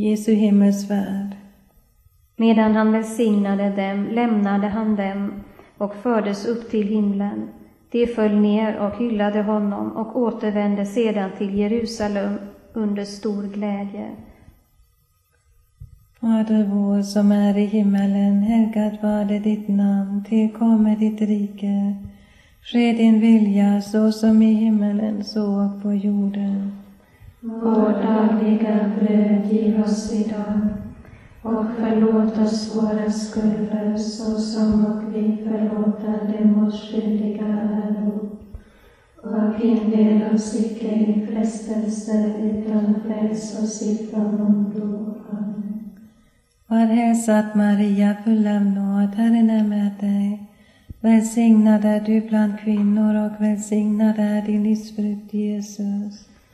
[0.00, 1.36] Jesu himmelsfärd.
[2.36, 5.32] Medan han välsignade dem lämnade han dem
[5.78, 7.48] och fördes upp till himlen.
[7.90, 12.38] De föll ner och hyllade honom och återvände sedan till Jerusalem
[12.72, 14.06] under stor glädje.
[16.20, 21.96] Fader vår som är i himmelen, helgat varde ditt namn, tillkommer ditt rike.
[22.62, 26.72] Ske din vilja så som i himmelen, så och på jorden.
[27.40, 30.60] Vårt dagliga bröd giv oss idag
[31.42, 38.38] och förlåt oss våra skulder såsom och vi förlåta dem oss skyldiga äro.
[39.22, 45.14] Och inled oss icke i frestelse utan fräls oss ifrån ondo.
[45.30, 45.90] Amen.
[46.66, 50.46] Var hälsad Maria, full av nåd, Herren är med dig.
[51.00, 56.28] Välsignad är du bland kvinnor och välsignad är din livsfrukt Jesus.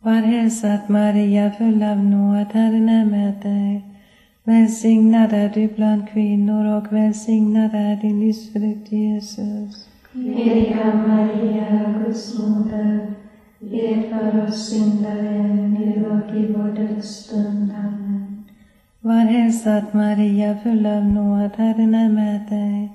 [0.00, 3.84] Var hälsad Maria, full av nåd, Herren är med dig.
[4.44, 9.88] Välsignad är du bland kvinnor och välsignad är din livsfrukt Jesus.
[10.12, 13.14] Heliga Maria, Guds moder,
[13.58, 17.72] be för oss syndare nu och i vår dödsstund.
[17.78, 18.44] Amen.
[19.00, 22.92] Var hälsad Maria, full av nåd, Herren är med dig.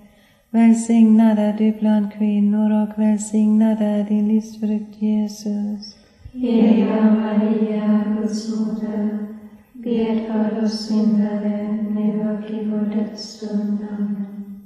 [0.50, 6.03] Välsignad är du bland kvinnor och välsignad är din livsfrukt Jesus.
[6.36, 9.28] Heliga Maria, Guds moder,
[9.74, 13.88] be för oss syndare nu och i vår dödsstund.
[13.98, 14.62] Amen.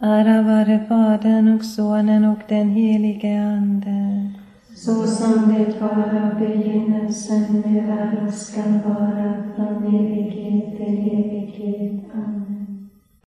[0.00, 4.30] Ära vare Fadern och Sonen och den helige Ande.
[4.76, 12.04] Så som det var av begynnelsen, nu är och skall vara, från evighet till evighet.